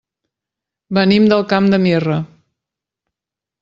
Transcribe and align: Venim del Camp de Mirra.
Venim 0.99 1.29
del 1.33 1.45
Camp 1.53 1.71
de 1.75 1.81
Mirra. 1.87 2.19